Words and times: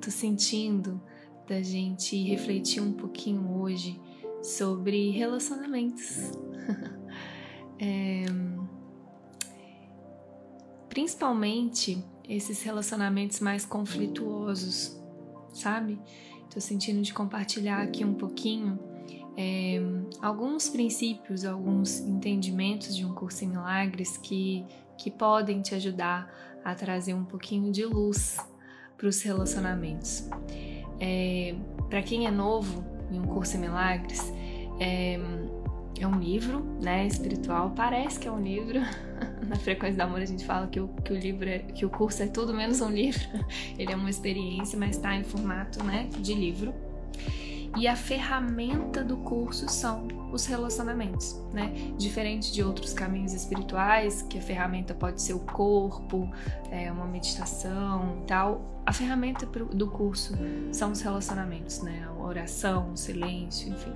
tô 0.00 0.10
sentindo 0.10 1.00
da 1.46 1.62
gente 1.62 2.16
refletir 2.24 2.80
um 2.80 2.92
pouquinho 2.92 3.60
hoje 3.60 4.00
sobre 4.42 5.10
relacionamentos. 5.10 6.32
é, 7.80 8.24
principalmente 10.88 12.02
esses 12.28 12.62
relacionamentos 12.62 13.40
mais 13.40 13.64
conflituosos, 13.64 15.00
sabe? 15.52 15.98
Tô 16.50 16.60
sentindo 16.60 17.00
de 17.02 17.12
compartilhar 17.12 17.82
aqui 17.82 18.04
um 18.04 18.14
pouquinho 18.14 18.78
é, 19.36 19.78
alguns 20.20 20.68
princípios, 20.68 21.44
alguns 21.44 22.00
entendimentos 22.00 22.94
de 22.94 23.04
um 23.04 23.14
curso 23.14 23.44
em 23.44 23.48
milagres 23.48 24.16
que, 24.16 24.64
que 24.96 25.10
podem 25.10 25.62
te 25.62 25.74
ajudar 25.74 26.60
a 26.64 26.74
trazer 26.74 27.14
um 27.14 27.24
pouquinho 27.24 27.70
de 27.72 27.84
luz 27.84 28.36
para 28.98 29.06
os 29.06 29.22
relacionamentos. 29.22 30.28
É, 31.00 31.54
para 31.88 32.02
quem 32.02 32.26
é 32.26 32.30
novo 32.30 32.84
em 33.10 33.18
um 33.18 33.26
curso 33.26 33.56
em 33.56 33.60
milagres, 33.60 34.20
é, 34.80 35.18
é 35.98 36.06
um 36.06 36.18
livro, 36.18 36.60
né, 36.82 37.06
espiritual. 37.06 37.72
Parece 37.74 38.18
que 38.18 38.26
é 38.26 38.32
um 38.32 38.42
livro. 38.42 38.80
Na 39.48 39.56
frequência 39.56 39.96
do 39.96 40.02
amor 40.02 40.20
a 40.20 40.26
gente 40.26 40.44
fala 40.44 40.66
que 40.66 40.80
o, 40.80 40.88
que 40.88 41.12
o 41.12 41.16
livro, 41.16 41.48
é, 41.48 41.60
que 41.60 41.86
o 41.86 41.90
curso 41.90 42.22
é 42.22 42.26
tudo 42.26 42.52
menos 42.52 42.80
um 42.80 42.90
livro. 42.90 43.22
Ele 43.78 43.92
é 43.92 43.96
uma 43.96 44.10
experiência, 44.10 44.78
mas 44.78 44.96
está 44.96 45.14
em 45.14 45.22
formato, 45.24 45.82
né, 45.84 46.08
de 46.18 46.34
livro. 46.34 46.74
E 47.76 47.86
a 47.86 47.94
ferramenta 47.94 49.04
do 49.04 49.16
curso 49.18 49.68
são 49.68 50.08
os 50.32 50.46
relacionamentos, 50.46 51.40
né? 51.52 51.72
Diferente 51.96 52.52
de 52.52 52.62
outros 52.62 52.92
caminhos 52.92 53.32
espirituais, 53.32 54.22
que 54.22 54.38
a 54.38 54.42
ferramenta 54.42 54.94
pode 54.94 55.22
ser 55.22 55.34
o 55.34 55.40
corpo, 55.40 56.28
é, 56.70 56.90
uma 56.90 57.06
meditação 57.06 58.18
e 58.22 58.26
tal. 58.26 58.82
A 58.84 58.92
ferramenta 58.92 59.46
do 59.46 59.88
curso 59.88 60.34
são 60.72 60.92
os 60.92 61.00
relacionamentos, 61.00 61.82
né? 61.82 62.08
A 62.08 62.22
oração, 62.22 62.92
o 62.92 62.96
silêncio, 62.96 63.70
enfim, 63.70 63.92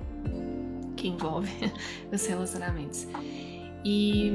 que 0.95 1.07
envolve 1.07 1.51
os 2.11 2.25
relacionamentos. 2.25 3.07
E 3.83 4.31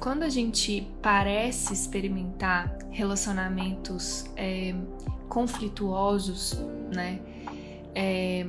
quando 0.00 0.22
a 0.22 0.28
gente 0.28 0.88
parece 1.02 1.72
experimentar 1.72 2.78
relacionamentos 2.90 4.24
é, 4.36 4.74
conflituosos, 5.28 6.58
né? 6.94 7.20
É, 7.94 8.46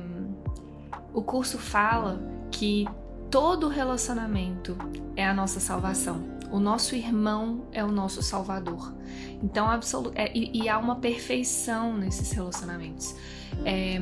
o 1.12 1.22
curso 1.22 1.58
fala 1.58 2.20
que 2.50 2.86
todo 3.30 3.68
relacionamento 3.68 4.76
é 5.16 5.26
a 5.26 5.34
nossa 5.34 5.60
salvação. 5.60 6.40
O 6.50 6.58
nosso 6.58 6.96
irmão 6.96 7.64
é 7.72 7.84
o 7.84 7.92
nosso 7.92 8.22
salvador. 8.22 8.92
Então, 9.42 9.70
absoluto, 9.70 10.12
é, 10.16 10.36
e, 10.36 10.62
e, 10.62 10.68
há 10.68 10.78
uma 10.78 10.96
perfeição 10.96 11.96
nesses 11.96 12.32
relacionamentos. 12.32 13.14
É, 13.64 14.00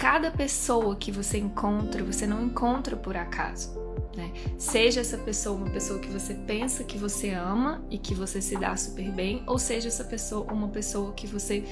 cada 0.00 0.30
pessoa 0.30 0.96
que 0.96 1.12
você 1.12 1.36
encontra, 1.36 2.02
você 2.02 2.26
não 2.26 2.42
encontra 2.42 2.96
por 2.96 3.18
acaso. 3.18 3.78
Né? 4.16 4.32
Seja 4.56 5.02
essa 5.02 5.18
pessoa 5.18 5.54
uma 5.58 5.68
pessoa 5.68 6.00
que 6.00 6.08
você 6.08 6.32
pensa 6.32 6.82
que 6.82 6.96
você 6.96 7.32
ama 7.32 7.84
e 7.90 7.98
que 7.98 8.14
você 8.14 8.40
se 8.40 8.56
dá 8.56 8.74
super 8.78 9.12
bem, 9.12 9.42
ou 9.46 9.58
seja 9.58 9.88
essa 9.88 10.02
pessoa 10.02 10.50
uma 10.50 10.68
pessoa 10.68 11.12
que 11.12 11.26
você 11.26 11.64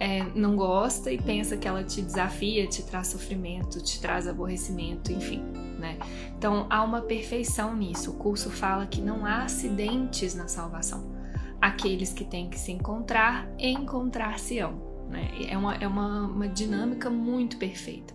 é, 0.00 0.24
não 0.34 0.56
gosta 0.56 1.12
e 1.12 1.22
pensa 1.22 1.56
que 1.56 1.68
ela 1.68 1.84
te 1.84 2.02
desafia, 2.02 2.66
te 2.66 2.82
traz 2.82 3.06
sofrimento, 3.06 3.80
te 3.80 4.00
traz 4.00 4.26
aborrecimento, 4.26 5.12
enfim. 5.12 5.40
Né? 5.78 6.00
Então 6.36 6.66
há 6.68 6.82
uma 6.82 7.02
perfeição 7.02 7.76
nisso. 7.76 8.10
O 8.10 8.14
curso 8.14 8.50
fala 8.50 8.86
que 8.86 9.00
não 9.00 9.24
há 9.24 9.44
acidentes 9.44 10.34
na 10.34 10.48
salvação. 10.48 11.16
Aqueles 11.60 12.12
que 12.12 12.24
têm 12.24 12.50
que 12.50 12.58
se 12.58 12.72
encontrar, 12.72 13.48
encontrar-se-ão. 13.56 14.87
Né? 15.08 15.30
É, 15.48 15.56
uma, 15.56 15.74
é 15.74 15.86
uma, 15.86 16.26
uma 16.26 16.48
dinâmica 16.48 17.08
muito 17.08 17.56
perfeita. 17.56 18.14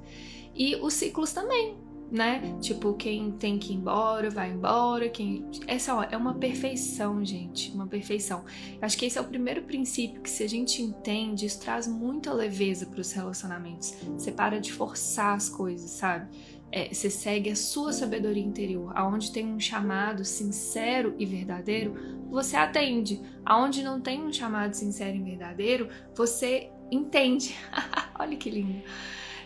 E 0.55 0.75
os 0.75 0.93
ciclos 0.93 1.33
também 1.33 1.75
né? 2.13 2.55
Tipo, 2.61 2.93
quem 2.93 3.31
tem 3.31 3.57
que 3.57 3.73
ir 3.73 3.77
embora, 3.77 4.29
vai 4.29 4.51
embora. 4.51 5.09
Quem... 5.09 5.49
Essa 5.65 5.95
ó, 5.95 6.03
é 6.03 6.15
uma 6.15 6.35
perfeição, 6.35 7.25
gente. 7.25 7.71
Uma 7.71 7.87
perfeição. 7.87 8.43
Acho 8.79 8.95
que 8.95 9.07
esse 9.07 9.17
é 9.17 9.21
o 9.21 9.23
primeiro 9.23 9.63
princípio 9.63 10.21
que, 10.21 10.29
se 10.29 10.43
a 10.43 10.47
gente 10.47 10.79
entende, 10.79 11.47
isso 11.47 11.59
traz 11.59 11.87
muita 11.87 12.31
leveza 12.31 12.85
para 12.85 13.01
os 13.01 13.11
relacionamentos. 13.11 13.95
Você 14.11 14.31
para 14.31 14.59
de 14.59 14.71
forçar 14.71 15.35
as 15.35 15.49
coisas, 15.49 15.89
sabe? 15.89 16.29
É, 16.71 16.93
você 16.93 17.09
segue 17.09 17.49
a 17.49 17.55
sua 17.55 17.91
sabedoria 17.91 18.43
interior. 18.43 18.91
Aonde 18.95 19.31
tem 19.31 19.47
um 19.47 19.59
chamado 19.59 20.23
sincero 20.23 21.15
e 21.17 21.25
verdadeiro, 21.25 21.95
você 22.29 22.55
atende. 22.55 23.19
Aonde 23.43 23.81
não 23.81 23.99
tem 23.99 24.23
um 24.23 24.31
chamado 24.31 24.75
sincero 24.75 25.17
e 25.17 25.23
verdadeiro, 25.23 25.89
você 26.15 26.69
entende. 26.93 27.55
Olha 28.19 28.37
que 28.37 28.49
lindo. 28.49 28.81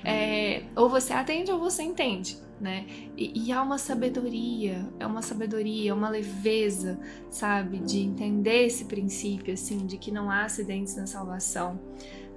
É, 0.04 0.64
ou 0.76 0.90
você 0.90 1.14
atende 1.14 1.52
ou 1.52 1.60
você 1.60 1.84
entende 1.84 2.38
né? 2.60 2.86
E, 3.16 3.48
e 3.48 3.52
há 3.52 3.62
uma 3.62 3.78
sabedoria, 3.78 4.88
é 5.00 5.06
uma 5.06 5.22
sabedoria, 5.22 5.94
uma 5.94 6.10
leveza, 6.10 7.00
sabe, 7.30 7.80
de 7.80 8.00
entender 8.00 8.66
esse 8.66 8.86
princípio, 8.86 9.54
assim, 9.54 9.86
de 9.86 9.98
que 9.98 10.12
não 10.12 10.30
há 10.30 10.44
acidentes 10.44 10.96
na 10.96 11.06
salvação. 11.06 11.80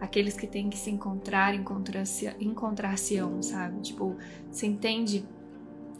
Aqueles 0.00 0.34
que 0.34 0.46
têm 0.46 0.70
que 0.70 0.78
se 0.78 0.90
encontrar, 0.90 1.54
encontrar-se-ão, 1.54 2.34
encontrar 2.40 2.96
sabe? 2.96 3.80
Tipo, 3.80 4.16
você 4.50 4.66
entende 4.66 5.24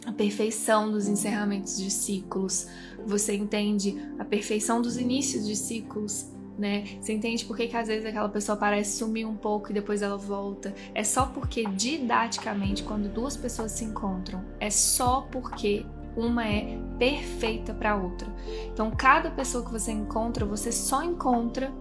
a 0.05 0.11
perfeição 0.11 0.91
dos 0.91 1.07
encerramentos 1.07 1.77
de 1.77 1.91
ciclos, 1.91 2.67
você 3.05 3.35
entende 3.35 3.95
a 4.17 4.25
perfeição 4.25 4.81
dos 4.81 4.97
inícios 4.97 5.45
de 5.45 5.55
ciclos, 5.55 6.27
né? 6.57 6.83
Você 6.99 7.13
entende 7.13 7.45
por 7.45 7.57
que, 7.57 7.67
que 7.67 7.77
às 7.77 7.87
vezes 7.87 8.05
aquela 8.05 8.29
pessoa 8.29 8.57
parece 8.57 8.97
sumir 8.97 9.25
um 9.25 9.35
pouco 9.35 9.71
e 9.71 9.73
depois 9.73 10.01
ela 10.01 10.17
volta? 10.17 10.73
É 10.93 11.03
só 11.03 11.25
porque 11.25 11.65
didaticamente, 11.65 12.83
quando 12.83 13.09
duas 13.09 13.35
pessoas 13.35 13.71
se 13.71 13.85
encontram, 13.85 14.43
é 14.59 14.69
só 14.69 15.27
porque 15.31 15.85
uma 16.15 16.45
é 16.45 16.77
perfeita 16.99 17.73
para 17.73 17.95
outra. 17.95 18.27
Então, 18.71 18.91
cada 18.91 19.31
pessoa 19.31 19.63
que 19.63 19.71
você 19.71 19.91
encontra, 19.91 20.45
você 20.45 20.71
só 20.71 21.03
encontra 21.03 21.71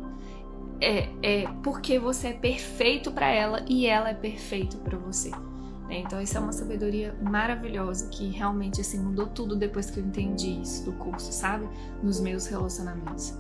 é, 0.80 1.08
é 1.22 1.46
porque 1.62 1.98
você 1.98 2.28
é 2.28 2.32
perfeito 2.32 3.10
para 3.10 3.26
ela 3.26 3.64
e 3.68 3.86
ela 3.86 4.10
é 4.10 4.14
perfeita 4.14 4.78
para 4.78 4.96
você. 4.96 5.30
Né? 5.90 5.98
Então, 5.98 6.22
isso 6.22 6.36
é 6.36 6.40
uma 6.40 6.52
sabedoria 6.52 7.12
maravilhosa 7.20 8.06
que 8.08 8.28
realmente 8.28 8.80
assim 8.80 9.00
mudou 9.00 9.26
tudo 9.26 9.56
depois 9.56 9.90
que 9.90 9.98
eu 9.98 10.04
entendi 10.04 10.60
isso 10.62 10.84
do 10.84 10.92
curso, 10.92 11.32
sabe? 11.32 11.68
Nos 12.00 12.20
meus 12.20 12.46
relacionamentos. 12.46 13.34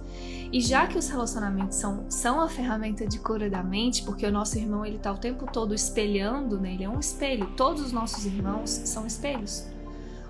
E 0.52 0.60
já 0.60 0.88
que 0.88 0.98
os 0.98 1.08
relacionamentos 1.08 1.76
são, 1.76 2.10
são 2.10 2.40
a 2.40 2.48
ferramenta 2.48 3.06
de 3.06 3.20
cura 3.20 3.48
da 3.48 3.62
mente, 3.62 4.02
porque 4.02 4.26
o 4.26 4.32
nosso 4.32 4.58
irmão 4.58 4.84
ele 4.84 4.98
tá 4.98 5.12
o 5.12 5.16
tempo 5.16 5.46
todo 5.46 5.72
espelhando, 5.72 6.58
né? 6.58 6.74
Ele 6.74 6.82
é 6.82 6.88
um 6.88 6.98
espelho. 6.98 7.46
Todos 7.56 7.82
os 7.82 7.92
nossos 7.92 8.26
irmãos 8.26 8.68
são 8.68 9.06
espelhos. 9.06 9.64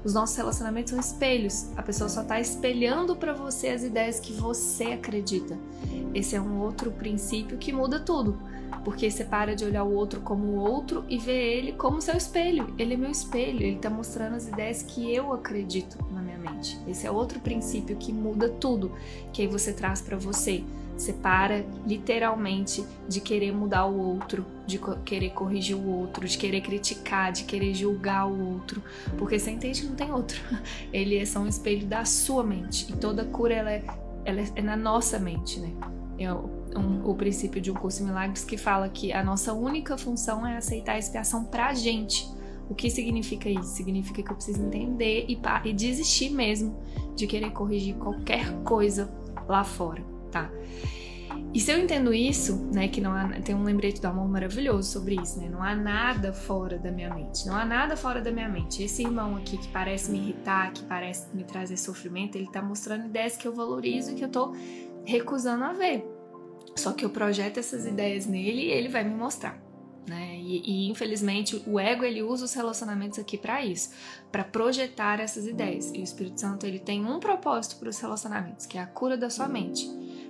Os 0.05 0.13
nossos 0.13 0.37
relacionamentos 0.37 0.91
são 0.91 1.01
espelhos. 1.01 1.71
A 1.75 1.83
pessoa 1.83 2.11
só 2.11 2.21
está 2.21 2.39
espelhando 2.39 3.17
para 3.17 3.33
você 3.33 3.69
as 3.69 3.83
ideias 3.83 4.21
que 4.21 4.35
você 4.35 4.93
acredita. 4.93 5.59
Esse 6.15 6.37
é 6.37 6.41
um 6.41 6.61
outro 6.61 6.91
princípio 6.91 7.57
que 7.57 7.73
muda 7.73 7.99
tudo 7.99 8.39
porque 8.85 9.11
você 9.11 9.25
para 9.25 9.55
de 9.55 9.65
olhar 9.65 9.85
o 9.85 9.93
outro 9.93 10.21
como 10.21 10.45
o 10.45 10.59
outro 10.59 11.05
e 11.09 11.19
vê 11.19 11.55
ele 11.55 11.73
como 11.73 12.01
seu 12.01 12.17
espelho. 12.17 12.75
Ele 12.79 12.95
é 12.95 12.97
meu 12.97 13.11
espelho, 13.11 13.63
ele 13.63 13.77
está 13.77 13.91
mostrando 13.91 14.37
as 14.37 14.49
ideias 14.49 14.83
que 14.83 15.15
eu 15.15 15.33
acredito 15.33 15.99
na 16.13 16.23
minha 16.23 16.39
mente. 16.39 16.79
Esse 16.87 17.07
é 17.07 17.11
outro 17.11 17.41
princípio 17.41 17.97
que 17.97 18.13
muda 18.13 18.49
tudo, 18.49 18.93
que 19.33 19.43
aí 19.43 19.49
você 19.49 19.73
traz 19.73 20.01
para 20.01 20.17
você. 20.17 20.63
Você 20.97 21.15
para 21.15 21.65
literalmente 21.87 22.85
de 23.09 23.23
querer 23.23 23.53
mudar 23.53 23.87
o 23.87 23.99
outro, 23.99 24.45
de 24.67 24.79
querer 25.03 25.31
corrigir 25.31 25.75
o 25.75 25.89
outro, 25.89 26.29
de 26.29 26.37
querer 26.37 26.61
criticar, 26.61 27.33
de 27.33 27.45
querer 27.45 27.73
julgar 27.73 28.27
o 28.27 28.53
outro, 28.53 28.83
porque 29.17 29.39
você 29.39 29.51
entende 29.51 29.81
que 29.81 29.87
não 29.87 29.95
tem 29.95 30.13
outro. 30.13 30.39
Ele 30.93 31.17
é 31.17 31.25
só 31.25 31.41
um 31.41 31.47
espelho 31.47 31.87
da 31.87 32.05
sua 32.05 32.45
mente 32.45 32.93
e 32.93 32.97
toda 32.97 33.25
cura 33.25 33.55
ela 33.55 33.73
é, 33.73 33.83
ela 34.27 34.43
é 34.55 34.61
na 34.61 34.77
nossa 34.77 35.19
mente, 35.19 35.59
né? 35.59 35.73
Eu, 36.19 36.60
um, 36.77 37.09
o 37.09 37.15
princípio 37.15 37.61
de 37.61 37.71
um 37.71 37.75
curso 37.75 38.03
em 38.03 38.07
milagres 38.07 38.45
que 38.45 38.57
fala 38.57 38.89
que 38.89 39.13
a 39.13 39.23
nossa 39.23 39.53
única 39.53 39.97
função 39.97 40.47
é 40.47 40.57
aceitar 40.57 40.93
a 40.93 40.99
expiação 40.99 41.45
pra 41.45 41.75
gente. 41.75 42.29
O 42.69 42.75
que 42.75 42.89
significa 42.89 43.49
isso? 43.49 43.71
Significa 43.75 44.23
que 44.23 44.31
eu 44.31 44.37
preciso 44.37 44.63
entender 44.63 45.27
e, 45.29 45.41
e 45.65 45.73
desistir 45.73 46.31
mesmo 46.31 46.79
de 47.17 47.27
querer 47.27 47.51
corrigir 47.51 47.97
qualquer 47.97 48.53
coisa 48.63 49.13
lá 49.49 49.65
fora, 49.65 50.05
tá? 50.31 50.51
E 51.53 51.59
se 51.59 51.73
eu 51.73 51.79
entendo 51.79 52.15
isso, 52.15 52.69
né, 52.73 52.87
que 52.87 53.01
não 53.01 53.13
há, 53.13 53.29
tem 53.41 53.57
um 53.57 53.65
lembrete 53.65 54.01
do 54.01 54.07
amor 54.07 54.29
maravilhoso 54.29 54.89
sobre 54.89 55.17
isso, 55.17 55.41
né? 55.41 55.49
Não 55.49 55.61
há 55.61 55.75
nada 55.75 56.33
fora 56.33 56.79
da 56.79 56.93
minha 56.93 57.13
mente. 57.13 57.45
Não 57.45 57.57
há 57.57 57.65
nada 57.65 57.97
fora 57.97 58.21
da 58.21 58.31
minha 58.31 58.49
mente. 58.49 58.85
Esse 58.85 59.03
irmão 59.03 59.37
aqui 59.37 59.59
que 59.59 59.67
parece 59.69 60.13
me 60.13 60.19
irritar, 60.19 60.73
que 60.73 60.85
parece 60.85 61.35
me 61.35 61.43
trazer 61.43 61.77
sofrimento, 61.77 62.37
ele 62.37 62.49
tá 62.49 62.63
mostrando 62.63 63.07
ideias 63.07 63.37
que 63.37 63.49
eu 63.49 63.53
valorizo 63.53 64.13
e 64.13 64.15
que 64.15 64.25
eu 64.25 64.29
tô 64.29 64.55
recusando 65.05 65.65
a 65.65 65.73
ver. 65.73 66.20
Só 66.77 66.93
que 66.93 67.05
eu 67.05 67.11
projeto 67.11 67.59
essas 67.59 67.85
ideias 67.87 68.27
nele 68.27 68.63
e 68.63 68.71
ele 68.71 68.89
vai 68.89 69.05
me 69.05 69.15
mostrar. 69.15 69.61
Né? 70.07 70.37
E, 70.39 70.63
e, 70.65 70.91
infelizmente 70.91 71.63
o 71.67 71.79
ego 71.79 72.05
ele 72.05 72.23
usa 72.23 72.45
os 72.45 72.55
relacionamentos 72.55 73.19
aqui 73.19 73.37
para 73.37 73.65
isso, 73.65 73.91
para 74.33 74.43
projetar 74.43 75.21
essas 75.21 75.47
ideias. 75.47 75.93
E 75.95 75.99
o 75.99 76.03
Espírito 76.03 76.41
Santo 76.41 76.67
ele 76.67 76.79
tem 76.79 77.05
um 77.05 77.21
propósito 77.21 77.77
para 77.79 77.89
os 77.89 78.01
relacionamentos, 78.01 78.67
que 78.67 78.79
é 78.79 78.81
a 78.81 78.87
cura 78.87 79.17
da 79.17 79.31
sua 79.31 79.49
mente, 79.49 79.89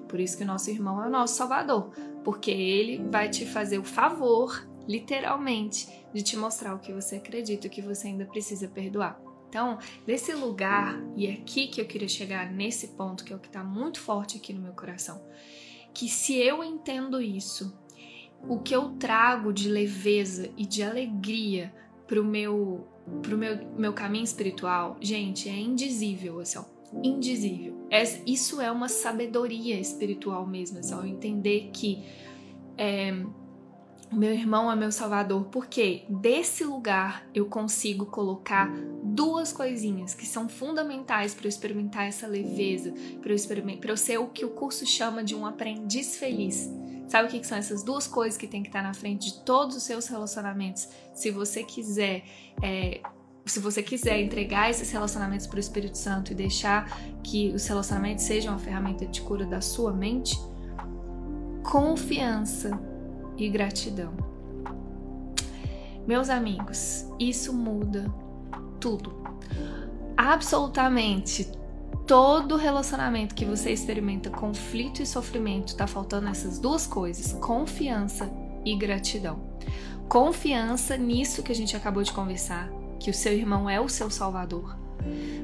Por 0.08 0.20
isso 0.20 0.36
que 0.36 0.42
o 0.42 0.46
nosso 0.46 0.68
irmão 0.70 1.02
é 1.02 1.06
o 1.06 1.10
nosso 1.10 1.34
salvador, 1.34 1.92
porque 2.24 2.50
ele 2.50 3.02
vai 3.10 3.28
te 3.30 3.46
fazer 3.46 3.78
o 3.78 3.84
favor, 3.84 4.68
literalmente, 4.88 5.88
de 6.12 6.22
te 6.22 6.36
mostrar 6.36 6.74
o 6.74 6.80
que 6.80 6.92
você 6.92 7.16
acredita, 7.16 7.68
o 7.68 7.70
que 7.70 7.80
você 7.80 8.08
ainda 8.08 8.26
precisa 8.26 8.66
perdoar. 8.66 9.18
Então, 9.48 9.78
desse 10.06 10.32
lugar, 10.32 11.00
e 11.16 11.26
é 11.26 11.32
aqui 11.32 11.68
que 11.68 11.80
eu 11.80 11.84
queria 11.84 12.08
chegar 12.08 12.50
nesse 12.52 12.88
ponto, 12.88 13.24
que 13.24 13.32
é 13.32 13.36
o 13.36 13.38
que 13.38 13.48
está 13.48 13.64
muito 13.64 14.00
forte 14.00 14.36
aqui 14.36 14.52
no 14.52 14.60
meu 14.60 14.72
coração, 14.72 15.20
que 15.94 16.08
se 16.08 16.36
eu 16.36 16.62
entendo 16.62 17.20
isso, 17.20 17.76
o 18.48 18.58
que 18.58 18.74
eu 18.74 18.90
trago 18.90 19.52
de 19.52 19.68
leveza 19.68 20.50
e 20.56 20.64
de 20.64 20.82
alegria 20.82 21.72
pro 22.06 22.24
meu 22.24 22.86
pro 23.22 23.36
meu, 23.36 23.58
meu 23.76 23.92
caminho 23.92 24.24
espiritual, 24.24 24.96
gente, 25.00 25.48
é 25.48 25.58
indizível, 25.58 26.38
assim, 26.38 26.58
ó, 26.58 26.64
indizível. 27.02 27.86
É, 27.90 28.02
isso 28.24 28.60
é 28.60 28.70
uma 28.70 28.88
sabedoria 28.88 29.78
espiritual 29.80 30.46
mesmo, 30.46 30.78
assim, 30.78 30.94
ó, 30.94 31.04
entender 31.04 31.70
que 31.72 32.04
é, 32.76 33.12
meu 34.12 34.32
irmão 34.32 34.70
é 34.70 34.74
meu 34.74 34.90
salvador, 34.90 35.44
porque 35.52 36.04
desse 36.08 36.64
lugar 36.64 37.24
eu 37.32 37.46
consigo 37.46 38.06
colocar 38.06 38.68
duas 39.04 39.52
coisinhas 39.52 40.14
que 40.14 40.26
são 40.26 40.48
fundamentais 40.48 41.32
para 41.32 41.46
eu 41.46 41.48
experimentar 41.48 42.06
essa 42.06 42.26
leveza, 42.26 42.92
para 43.22 43.32
eu, 43.32 43.38
eu 43.84 43.96
ser 43.96 44.18
o 44.18 44.26
que 44.26 44.44
o 44.44 44.50
curso 44.50 44.84
chama 44.84 45.22
de 45.22 45.34
um 45.34 45.46
aprendiz 45.46 46.16
feliz. 46.16 46.68
Sabe 47.06 47.28
o 47.28 47.30
que, 47.30 47.46
são 47.46 47.58
essas 47.58 47.82
duas 47.82 48.06
coisas 48.06 48.36
que 48.36 48.46
tem 48.46 48.62
que 48.62 48.68
estar 48.68 48.82
na 48.82 48.94
frente 48.94 49.32
de 49.32 49.40
todos 49.42 49.76
os 49.76 49.82
seus 49.82 50.06
relacionamentos? 50.06 50.88
Se 51.12 51.30
você 51.30 51.62
quiser 51.62 52.24
é, 52.62 53.00
se 53.46 53.58
você 53.58 53.82
quiser 53.82 54.20
entregar 54.20 54.70
esses 54.70 54.90
relacionamentos 54.90 55.46
para 55.46 55.56
o 55.56 55.60
Espírito 55.60 55.98
Santo 55.98 56.30
e 56.30 56.34
deixar 56.34 57.00
que 57.22 57.50
os 57.50 57.66
relacionamentos 57.66 58.24
sejam 58.24 58.52
uma 58.52 58.60
ferramenta 58.60 59.06
de 59.06 59.20
cura 59.22 59.44
da 59.44 59.60
sua 59.60 59.92
mente, 59.92 60.38
confiança 61.64 62.89
e 63.44 63.48
gratidão. 63.48 64.12
Meus 66.06 66.28
amigos, 66.28 67.06
isso 67.18 67.52
muda 67.52 68.12
tudo. 68.78 69.12
Absolutamente 70.16 71.50
todo 72.06 72.56
relacionamento 72.56 73.36
que 73.36 73.44
você 73.44 73.70
experimenta 73.70 74.30
conflito 74.30 75.00
e 75.00 75.06
sofrimento, 75.06 75.76
tá 75.76 75.86
faltando 75.86 76.28
essas 76.28 76.58
duas 76.58 76.86
coisas: 76.86 77.32
confiança 77.34 78.28
e 78.64 78.74
gratidão. 78.74 79.40
Confiança 80.08 80.96
nisso 80.96 81.42
que 81.42 81.52
a 81.52 81.54
gente 81.54 81.76
acabou 81.76 82.02
de 82.02 82.12
conversar, 82.12 82.68
que 82.98 83.10
o 83.10 83.14
seu 83.14 83.32
irmão 83.32 83.70
é 83.70 83.80
o 83.80 83.88
seu 83.88 84.10
salvador. 84.10 84.76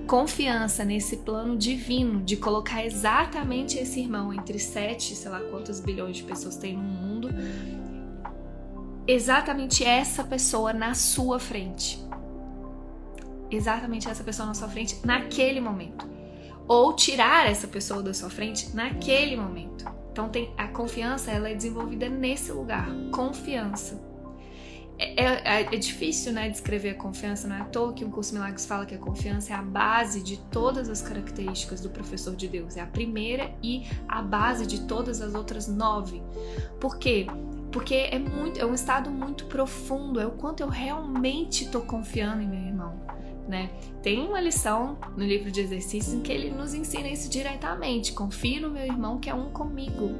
Confiança 0.06 0.84
nesse 0.84 1.18
plano 1.18 1.56
divino 1.56 2.22
de 2.22 2.36
colocar 2.36 2.84
exatamente 2.84 3.78
esse 3.78 4.00
irmão 4.00 4.32
entre 4.32 4.58
sete, 4.58 5.14
sei 5.14 5.30
lá 5.30 5.40
quantos 5.40 5.80
bilhões 5.80 6.16
de 6.16 6.24
pessoas 6.24 6.56
tem 6.56 6.76
no 6.76 6.82
mundo, 6.82 7.28
exatamente 9.06 9.84
essa 9.84 10.24
pessoa 10.24 10.72
na 10.72 10.94
sua 10.94 11.38
frente. 11.38 12.04
Exatamente 13.50 14.08
essa 14.08 14.24
pessoa 14.24 14.46
na 14.46 14.54
sua 14.54 14.68
frente 14.68 14.98
naquele 15.04 15.60
momento. 15.60 16.08
Ou 16.66 16.94
tirar 16.94 17.48
essa 17.48 17.68
pessoa 17.68 18.02
da 18.02 18.12
sua 18.12 18.28
frente 18.28 18.74
naquele 18.74 19.36
momento. 19.36 19.84
Então 20.10 20.28
tem 20.28 20.52
a 20.56 20.66
confiança, 20.66 21.30
ela 21.30 21.48
é 21.48 21.54
desenvolvida 21.54 22.08
nesse 22.08 22.50
lugar, 22.50 22.88
confiança. 23.12 24.02
É, 24.98 25.24
é, 25.24 25.74
é, 25.74 25.76
difícil, 25.76 26.32
né, 26.32 26.48
descrever 26.48 26.90
a 26.90 26.94
confiança, 26.94 27.46
não 27.46 27.56
é 27.56 27.60
à 27.60 27.64
toa 27.66 27.92
que 27.92 28.02
um 28.02 28.10
curso 28.10 28.32
Milagres 28.32 28.64
fala 28.64 28.86
que 28.86 28.94
a 28.94 28.98
confiança 28.98 29.52
é 29.52 29.54
a 29.54 29.60
base 29.60 30.22
de 30.22 30.38
todas 30.50 30.88
as 30.88 31.02
características 31.02 31.82
do 31.82 31.90
professor 31.90 32.34
de 32.34 32.48
Deus, 32.48 32.78
é 32.78 32.80
a 32.80 32.86
primeira 32.86 33.54
e 33.62 33.86
a 34.08 34.22
base 34.22 34.66
de 34.66 34.86
todas 34.86 35.20
as 35.20 35.34
outras 35.34 35.68
nove. 35.68 36.22
Por 36.80 36.98
quê? 36.98 37.26
Porque 37.70 37.94
é 37.94 38.18
muito, 38.18 38.60
é 38.60 38.64
um 38.64 38.74
estado 38.74 39.10
muito 39.10 39.46
profundo, 39.46 40.20
é 40.20 40.26
o 40.26 40.32
quanto 40.32 40.60
eu 40.62 40.68
realmente 40.68 41.64
estou 41.64 41.82
confiando 41.82 42.42
em 42.42 42.48
meu 42.48 42.60
irmão. 42.60 42.94
Né? 43.48 43.70
Tem 44.02 44.26
uma 44.26 44.40
lição 44.40 44.98
no 45.16 45.24
livro 45.24 45.50
de 45.52 45.60
exercícios 45.60 46.14
em 46.14 46.20
que 46.20 46.32
ele 46.32 46.50
nos 46.50 46.74
ensina 46.74 47.08
isso 47.08 47.30
diretamente. 47.30 48.12
Confie 48.12 48.58
no 48.58 48.70
meu 48.70 48.84
irmão 48.84 49.18
que 49.18 49.30
é 49.30 49.34
um 49.34 49.50
comigo. 49.50 50.10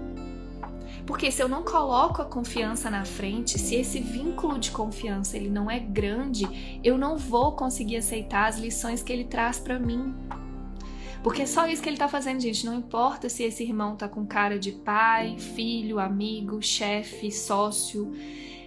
Porque 1.06 1.30
se 1.30 1.40
eu 1.40 1.48
não 1.48 1.62
coloco 1.62 2.20
a 2.20 2.24
confiança 2.24 2.90
na 2.90 3.04
frente, 3.04 3.58
se 3.58 3.76
esse 3.76 4.00
vínculo 4.00 4.58
de 4.58 4.72
confiança 4.72 5.36
ele 5.36 5.48
não 5.48 5.70
é 5.70 5.78
grande, 5.78 6.78
eu 6.82 6.98
não 6.98 7.16
vou 7.16 7.52
conseguir 7.52 7.96
aceitar 7.96 8.48
as 8.48 8.58
lições 8.58 9.04
que 9.04 9.12
ele 9.12 9.24
traz 9.24 9.58
para 9.58 9.78
mim. 9.78 10.12
Porque 11.26 11.42
é 11.42 11.46
só 11.46 11.66
isso 11.66 11.82
que 11.82 11.88
ele 11.88 11.96
tá 11.96 12.06
fazendo, 12.06 12.38
gente. 12.38 12.64
Não 12.64 12.72
importa 12.72 13.28
se 13.28 13.42
esse 13.42 13.64
irmão 13.64 13.96
tá 13.96 14.08
com 14.08 14.24
cara 14.24 14.60
de 14.60 14.70
pai, 14.70 15.36
filho, 15.36 15.98
amigo, 15.98 16.62
chefe, 16.62 17.32
sócio. 17.32 18.12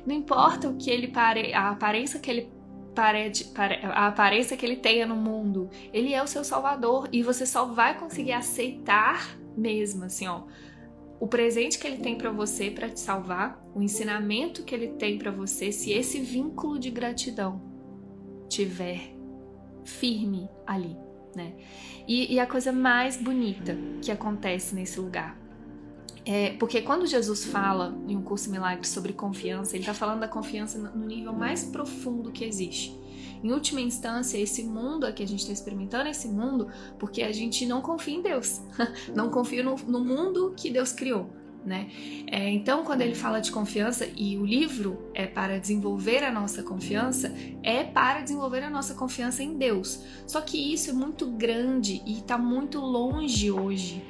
Não 0.05 0.13
importa 0.13 0.67
o 0.67 0.75
que 0.75 0.91
ele 0.91 1.07
pare... 1.07 1.53
a 1.53 1.69
aparência 1.69 2.19
que 2.19 2.29
ele 2.29 2.51
pare... 2.93 3.31
a 3.81 4.07
aparência 4.07 4.57
que 4.57 4.65
ele 4.65 4.75
tenha 4.75 5.07
no 5.07 5.15
mundo. 5.15 5.69
Ele 5.93 6.13
é 6.13 6.21
o 6.21 6.27
seu 6.27 6.43
salvador 6.43 7.07
e 7.13 7.23
você 7.23 7.45
só 7.45 7.63
vai 7.63 7.97
conseguir 7.97 8.33
aceitar 8.33 9.39
mesmo, 9.55 10.03
assim, 10.03 10.27
ó, 10.27 10.43
o 11.17 11.27
presente 11.27 11.79
que 11.79 11.87
ele 11.87 11.99
tem 11.99 12.17
para 12.17 12.29
você 12.29 12.69
para 12.69 12.89
te 12.89 12.99
salvar, 12.99 13.57
o 13.73 13.81
ensinamento 13.81 14.65
que 14.65 14.75
ele 14.75 14.89
tem 14.89 15.17
para 15.17 15.31
você, 15.31 15.71
se 15.71 15.93
esse 15.93 16.19
vínculo 16.19 16.77
de 16.77 16.91
gratidão 16.91 17.61
tiver 18.49 19.15
firme 19.85 20.49
ali 20.67 21.08
né? 21.35 21.53
E, 22.07 22.33
e 22.33 22.39
a 22.39 22.45
coisa 22.45 22.71
mais 22.71 23.17
bonita 23.17 23.77
que 24.01 24.11
acontece 24.11 24.73
nesse 24.73 24.99
lugar 24.99 25.37
é, 26.25 26.51
porque 26.59 26.81
quando 26.81 27.07
Jesus 27.07 27.45
fala 27.45 27.97
em 28.07 28.15
um 28.15 28.21
curso 28.21 28.51
milagre 28.51 28.85
sobre 28.87 29.13
confiança, 29.13 29.75
ele 29.75 29.81
está 29.81 29.95
falando 29.95 30.19
da 30.19 30.27
confiança 30.27 30.77
no 30.77 31.05
nível 31.05 31.33
mais 31.33 31.63
profundo 31.63 32.31
que 32.31 32.45
existe. 32.45 32.95
Em 33.43 33.51
última 33.51 33.81
instância, 33.81 34.37
esse 34.37 34.63
mundo 34.63 35.11
que 35.13 35.23
a 35.23 35.27
gente 35.27 35.39
está 35.39 35.51
experimentando, 35.51 36.07
esse 36.09 36.27
mundo, 36.27 36.67
porque 36.99 37.23
a 37.23 37.31
gente 37.31 37.65
não 37.65 37.81
confia 37.81 38.15
em 38.15 38.21
Deus, 38.21 38.61
não 39.15 39.29
confia 39.29 39.63
no, 39.63 39.75
no 39.87 40.03
mundo 40.03 40.53
que 40.55 40.69
Deus 40.69 40.91
criou 40.91 41.29
né? 41.65 41.89
É, 42.27 42.49
então, 42.49 42.83
quando 42.83 43.01
ele 43.01 43.15
fala 43.15 43.39
de 43.39 43.51
confiança 43.51 44.07
e 44.15 44.37
o 44.37 44.45
livro 44.45 45.09
é 45.13 45.25
para 45.27 45.59
desenvolver 45.59 46.23
a 46.23 46.31
nossa 46.31 46.63
confiança, 46.63 47.33
é 47.61 47.83
para 47.83 48.21
desenvolver 48.21 48.63
a 48.63 48.69
nossa 48.69 48.93
confiança 48.93 49.43
em 49.43 49.57
Deus. 49.57 50.03
Só 50.25 50.41
que 50.41 50.73
isso 50.73 50.89
é 50.89 50.93
muito 50.93 51.27
grande 51.27 52.01
e 52.05 52.19
está 52.19 52.37
muito 52.37 52.79
longe 52.79 53.51
hoje 53.51 54.03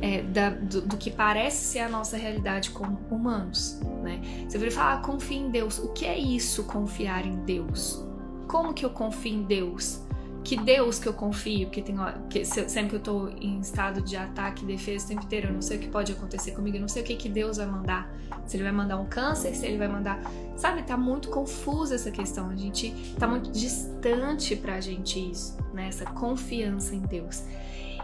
é, 0.00 0.22
da, 0.22 0.50
do, 0.50 0.82
do, 0.82 0.96
que 0.96 1.10
parece 1.10 1.64
ser 1.64 1.80
a 1.80 1.88
nossa 1.88 2.16
realidade 2.16 2.70
como 2.70 2.98
humanos, 3.10 3.80
né? 4.02 4.20
Você 4.48 4.58
vai 4.58 4.70
falar, 4.70 4.94
ah, 4.94 4.98
confia 4.98 5.38
em 5.38 5.50
Deus. 5.50 5.78
O 5.78 5.92
que 5.92 6.04
é 6.04 6.18
isso, 6.18 6.64
confiar 6.64 7.26
em 7.26 7.36
Deus? 7.44 8.04
Como 8.46 8.72
que 8.72 8.84
eu 8.84 8.90
confio 8.90 9.34
em 9.34 9.42
Deus? 9.42 10.07
Que 10.48 10.56
Deus 10.56 10.98
que 10.98 11.06
eu 11.06 11.12
confio, 11.12 11.68
que 11.68 11.82
tem 11.82 11.94
que 12.30 12.42
sempre 12.42 12.88
que 12.88 12.96
eu 12.96 13.00
tô 13.00 13.28
em 13.28 13.60
estado 13.60 14.00
de 14.00 14.16
ataque 14.16 14.64
e 14.64 14.66
defesa 14.66 15.04
o 15.04 15.08
tempo 15.08 15.24
inteiro, 15.24 15.48
eu 15.48 15.52
não 15.52 15.60
sei 15.60 15.76
o 15.76 15.80
que 15.80 15.88
pode 15.88 16.10
acontecer 16.10 16.52
comigo, 16.52 16.78
eu 16.78 16.80
não 16.80 16.88
sei 16.88 17.02
o 17.02 17.04
que 17.04 17.16
que 17.16 17.28
Deus 17.28 17.58
vai 17.58 17.66
mandar. 17.66 18.10
Se 18.46 18.56
ele 18.56 18.64
vai 18.64 18.72
mandar 18.72 18.96
um 18.96 19.04
câncer, 19.04 19.54
se 19.54 19.66
ele 19.66 19.76
vai 19.76 19.88
mandar, 19.88 20.18
sabe, 20.56 20.82
tá 20.84 20.96
muito 20.96 21.28
confusa 21.28 21.96
essa 21.96 22.10
questão. 22.10 22.48
A 22.48 22.56
gente 22.56 23.14
tá 23.18 23.28
muito 23.28 23.50
distante 23.50 24.56
pra 24.56 24.80
gente 24.80 25.18
isso, 25.30 25.54
né? 25.74 25.88
Essa 25.88 26.06
confiança 26.06 26.94
em 26.94 27.00
Deus. 27.00 27.42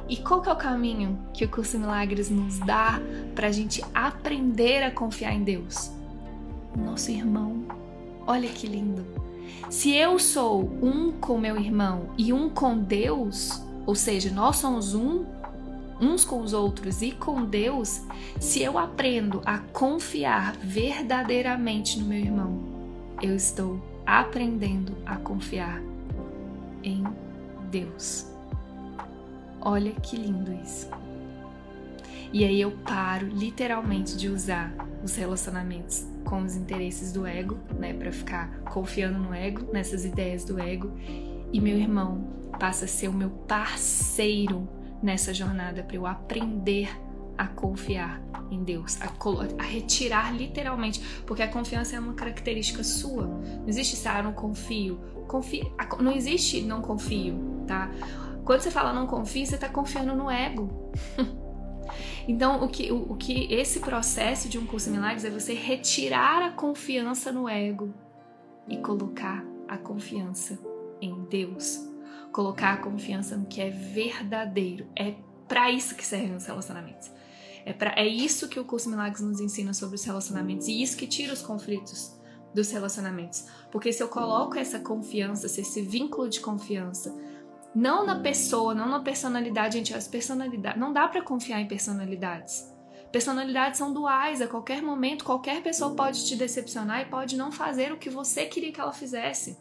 E 0.06 0.18
qual 0.18 0.42
que 0.42 0.50
é 0.50 0.52
o 0.52 0.56
caminho 0.56 1.18
que 1.32 1.46
o 1.46 1.48
curso 1.48 1.78
Milagres 1.78 2.28
nos 2.28 2.58
dá 2.58 3.00
pra 3.34 3.50
gente 3.50 3.82
aprender 3.94 4.82
a 4.82 4.90
confiar 4.90 5.32
em 5.32 5.42
Deus? 5.42 5.90
Nosso 6.76 7.10
irmão. 7.10 7.64
Olha 8.26 8.50
que 8.50 8.66
lindo 8.66 9.13
se 9.70 9.94
eu 9.94 10.18
sou 10.18 10.62
um 10.82 11.12
com 11.12 11.38
meu 11.38 11.56
irmão 11.58 12.10
e 12.16 12.32
um 12.32 12.48
com 12.48 12.78
Deus, 12.78 13.62
ou 13.86 13.94
seja, 13.94 14.30
nós 14.30 14.56
somos 14.56 14.94
um 14.94 15.24
uns 16.00 16.24
com 16.24 16.40
os 16.40 16.52
outros 16.52 17.02
e 17.02 17.12
com 17.12 17.44
Deus, 17.44 18.02
se 18.40 18.62
eu 18.62 18.78
aprendo 18.78 19.40
a 19.44 19.58
confiar 19.58 20.56
verdadeiramente 20.56 21.98
no 21.98 22.06
meu 22.06 22.18
irmão, 22.18 22.58
eu 23.22 23.34
estou 23.34 23.80
aprendendo 24.04 24.96
a 25.06 25.16
confiar 25.16 25.80
em 26.82 27.04
Deus. 27.70 28.26
Olha 29.60 29.92
que 29.92 30.16
lindo 30.16 30.52
isso. 30.62 30.88
E 32.34 32.44
aí 32.44 32.60
eu 32.60 32.72
paro 32.72 33.28
literalmente 33.28 34.16
de 34.16 34.28
usar 34.28 34.74
os 35.04 35.14
relacionamentos 35.14 36.04
com 36.24 36.42
os 36.42 36.56
interesses 36.56 37.12
do 37.12 37.24
ego, 37.24 37.56
né, 37.78 37.92
para 37.92 38.10
ficar 38.10 38.58
confiando 38.72 39.20
no 39.20 39.32
ego, 39.32 39.72
nessas 39.72 40.04
ideias 40.04 40.44
do 40.44 40.58
ego, 40.58 40.90
e 41.52 41.60
meu 41.60 41.78
irmão 41.78 42.26
passa 42.58 42.86
a 42.86 42.88
ser 42.88 43.06
o 43.06 43.12
meu 43.12 43.30
parceiro 43.30 44.68
nessa 45.00 45.32
jornada 45.32 45.84
para 45.84 45.94
eu 45.94 46.06
aprender 46.06 46.90
a 47.38 47.46
confiar 47.46 48.20
em 48.50 48.64
Deus, 48.64 48.98
a, 49.00 49.12
a, 49.60 49.62
retirar 49.62 50.34
literalmente, 50.34 51.00
porque 51.24 51.42
a 51.44 51.48
confiança 51.48 51.94
é 51.94 52.00
uma 52.00 52.14
característica 52.14 52.82
sua. 52.82 53.28
Não 53.28 53.68
existe 53.68 53.94
se 53.94 54.08
ah, 54.08 54.20
não 54.20 54.32
confio. 54.32 54.98
Confia, 55.28 55.70
não 56.00 56.10
existe 56.10 56.62
não 56.62 56.82
confio, 56.82 57.62
tá? 57.64 57.92
Quando 58.44 58.60
você 58.60 58.72
fala 58.72 58.92
não 58.92 59.06
confio, 59.06 59.46
você 59.46 59.54
está 59.54 59.68
confiando 59.68 60.16
no 60.16 60.28
ego. 60.28 60.92
Então, 62.26 62.64
o 62.64 62.69
que, 62.69 62.90
o, 62.90 63.12
o 63.12 63.16
que 63.16 63.52
esse 63.52 63.81
processo 63.81 64.49
de 64.49 64.59
um 64.59 64.66
curso 64.66 64.88
em 64.88 64.93
milagres 64.93 65.25
é 65.25 65.31
você 65.31 65.52
retirar 65.52 66.43
a 66.43 66.52
confiança 66.52 67.31
no 67.31 67.49
ego 67.49 67.93
e 68.69 68.78
colocar 68.78 69.45
a 69.69 69.76
confiança 69.76 70.59
em 71.00 71.25
Deus. 71.25 71.81
Colocar 72.33 72.73
a 72.75 72.76
confiança 72.78 73.37
no 73.37 73.47
que 73.47 73.61
é 73.61 73.71
verdadeiro. 73.71 74.87
É 74.97 75.14
para 75.47 75.71
isso 75.71 75.95
que 75.95 76.04
servem 76.04 76.35
os 76.35 76.47
relacionamentos. 76.47 77.11
É, 77.64 77.73
pra, 77.73 77.95
é 77.97 78.07
isso 78.07 78.49
que 78.49 78.61
o 78.61 78.64
curso 78.64 78.90
Milagres 78.90 79.23
nos 79.23 79.40
ensina 79.40 79.73
sobre 79.73 79.97
os 79.97 80.04
relacionamentos 80.04 80.69
e 80.69 80.83
isso 80.83 80.97
que 80.97 81.07
tira 81.07 81.33
os 81.33 81.43
conflitos 81.43 82.14
dos 82.54 82.71
relacionamentos. 82.71 83.47
Porque 83.71 83.93
se 83.93 84.02
eu 84.02 84.09
coloco 84.09 84.59
essa 84.59 84.78
confiança, 84.78 85.49
se 85.49 85.61
esse 85.61 85.83
vínculo 85.83 86.28
de 86.28 86.40
confiança, 86.40 87.14
não 87.75 88.07
na 88.07 88.21
pessoa, 88.21 88.73
não 88.75 88.88
na 88.88 89.00
personalidade, 89.00 89.78
gente, 89.78 89.95
as 89.95 90.07
personalidades, 90.07 90.81
não 90.81 90.93
dá 90.93 91.09
para 91.09 91.23
confiar 91.23 91.61
em 91.61 91.66
personalidades. 91.66 92.73
Personalidades 93.11 93.78
são 93.78 93.93
duais, 93.93 94.40
a 94.40 94.47
qualquer 94.47 94.81
momento 94.81 95.25
qualquer 95.25 95.62
pessoa 95.62 95.95
pode 95.95 96.25
te 96.25 96.37
decepcionar 96.37 97.00
e 97.02 97.07
pode 97.07 97.37
não 97.37 97.50
fazer 97.50 97.93
o 97.93 97.97
que 97.97 98.09
você 98.11 98.47
queria 98.47 98.73
que 98.73 98.81
ela 98.81 98.93
fizesse. 98.93 99.59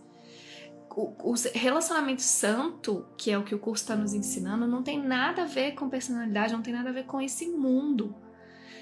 O, 0.96 1.34
relacionamento 1.56 2.22
santo, 2.22 3.08
que 3.18 3.32
é 3.32 3.38
o 3.38 3.44
que 3.44 3.56
o 3.56 3.60
curso 3.60 3.84
está 3.84 3.96
nos 3.96 4.14
ensinando, 4.14 4.68
não 4.68 4.84
tem 4.84 5.02
nada 5.02 5.42
a 5.42 5.46
ver 5.46 5.74
com 5.74 5.90
personalidade, 5.90 6.54
não 6.54 6.62
tem 6.62 6.74
nada 6.74 6.90
a 6.90 6.94
ver 6.94 7.06
com 7.06 7.20
esse 7.20 7.48
mundo. 7.48 8.16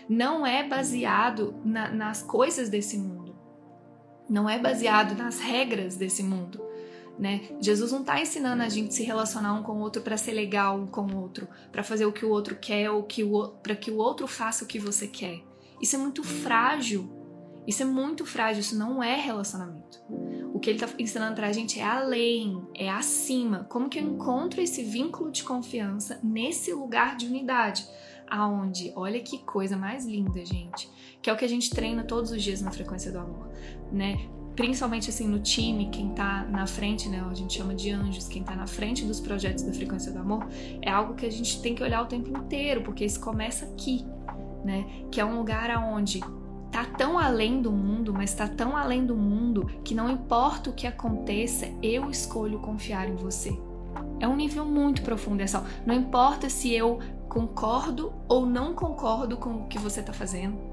Não 0.09 0.45
é 0.45 0.67
baseado 0.67 1.55
na, 1.63 1.89
nas 1.89 2.21
coisas 2.21 2.67
desse 2.67 2.97
mundo. 2.97 3.33
Não 4.29 4.49
é 4.49 4.59
baseado 4.59 5.15
nas 5.15 5.39
regras 5.39 5.95
desse 5.95 6.21
mundo 6.21 6.70
né? 7.21 7.41
Jesus 7.61 7.91
não 7.91 7.99
está 7.99 8.19
ensinando 8.19 8.63
a 8.63 8.67
gente 8.67 8.95
se 8.95 9.03
relacionar 9.03 9.53
um 9.53 9.61
com 9.61 9.73
o 9.73 9.79
outro 9.79 10.01
para 10.01 10.17
ser 10.17 10.31
legal 10.31 10.75
um 10.75 10.87
com 10.87 11.05
o 11.05 11.21
outro, 11.21 11.47
para 11.71 11.83
fazer 11.83 12.07
o 12.07 12.11
que 12.11 12.25
o 12.25 12.29
outro 12.29 12.55
quer 12.55 12.89
ou 12.89 13.03
que 13.03 13.23
para 13.61 13.75
que 13.75 13.91
o 13.91 13.97
outro 13.97 14.27
faça 14.27 14.65
o 14.65 14.67
que 14.67 14.79
você 14.79 15.07
quer. 15.07 15.39
Isso 15.79 15.95
é 15.95 15.99
muito 15.99 16.23
frágil. 16.23 17.07
Isso 17.67 17.83
é 17.83 17.85
muito 17.85 18.25
frágil, 18.25 18.61
isso 18.61 18.75
não 18.75 19.03
é 19.03 19.15
relacionamento. 19.15 20.01
O 20.51 20.59
que 20.59 20.71
ele 20.71 20.83
está 20.83 20.91
ensinando 20.97 21.39
a 21.39 21.51
gente 21.51 21.79
é 21.79 21.83
além, 21.83 22.59
é 22.73 22.89
acima. 22.89 23.65
Como 23.69 23.87
que 23.87 23.99
eu 23.99 24.03
encontro 24.03 24.59
esse 24.59 24.83
vínculo 24.83 25.31
de 25.31 25.43
confiança 25.43 26.19
nesse 26.23 26.73
lugar 26.73 27.15
de 27.15 27.27
unidade? 27.27 27.87
Aonde, 28.27 28.91
olha 28.95 29.19
que 29.19 29.37
coisa 29.43 29.77
mais 29.77 30.07
linda, 30.07 30.43
gente, 30.43 30.89
que 31.21 31.29
é 31.29 31.33
o 31.33 31.37
que 31.37 31.45
a 31.45 31.47
gente 31.47 31.69
treina 31.69 32.03
todos 32.03 32.31
os 32.31 32.41
dias 32.41 32.61
na 32.61 32.71
frequência 32.71 33.11
do 33.11 33.19
amor, 33.19 33.47
né? 33.91 34.27
Principalmente 34.55 35.09
assim 35.09 35.27
no 35.27 35.39
time, 35.39 35.89
quem 35.89 36.09
tá 36.09 36.45
na 36.49 36.67
frente, 36.67 37.07
né, 37.09 37.25
a 37.29 37.33
gente 37.33 37.53
chama 37.57 37.73
de 37.73 37.91
anjos, 37.91 38.27
quem 38.27 38.43
tá 38.43 38.55
na 38.55 38.67
frente 38.67 39.05
dos 39.05 39.19
projetos 39.19 39.63
da 39.63 39.73
frequência 39.73 40.11
do 40.11 40.19
amor, 40.19 40.45
é 40.81 40.89
algo 40.89 41.13
que 41.15 41.25
a 41.25 41.31
gente 41.31 41.61
tem 41.61 41.75
que 41.75 41.83
olhar 41.83 42.01
o 42.01 42.05
tempo 42.05 42.29
inteiro, 42.29 42.81
porque 42.81 43.05
isso 43.05 43.19
começa 43.19 43.65
aqui, 43.65 44.05
né, 44.63 44.85
que 45.09 45.19
é 45.19 45.25
um 45.25 45.37
lugar 45.37 45.69
aonde 45.71 46.19
tá 46.71 46.85
tão 46.85 47.19
além 47.19 47.61
do 47.61 47.71
mundo, 47.71 48.13
mas 48.13 48.33
tá 48.33 48.47
tão 48.47 48.77
além 48.77 49.05
do 49.05 49.15
mundo 49.15 49.67
que 49.83 49.93
não 49.93 50.09
importa 50.09 50.69
o 50.69 50.73
que 50.73 50.87
aconteça, 50.87 51.67
eu 51.81 52.09
escolho 52.09 52.59
confiar 52.59 53.09
em 53.09 53.15
você. 53.15 53.57
É 54.19 54.27
um 54.27 54.35
nível 54.35 54.65
muito 54.65 55.01
profundo, 55.01 55.41
é 55.41 55.47
só, 55.47 55.65
não 55.85 55.93
importa 55.95 56.49
se 56.49 56.71
eu 56.71 56.99
concordo 57.27 58.13
ou 58.27 58.45
não 58.45 58.73
concordo 58.73 59.37
com 59.37 59.63
o 59.63 59.67
que 59.67 59.79
você 59.79 60.01
tá 60.01 60.13
fazendo 60.13 60.70